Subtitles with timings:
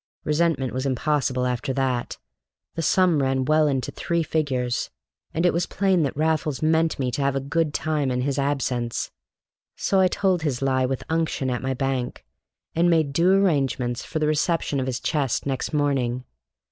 [0.23, 2.17] Resentment was impossible after that.
[2.73, 4.89] The sum ran well into three figures,
[5.31, 8.39] and it was plain that Raffles meant me to have a good time in his
[8.39, 9.11] absence.
[9.75, 12.25] So I told his lie with unction at my bank,
[12.73, 16.23] and made due arrangements for the reception of his chest next morning.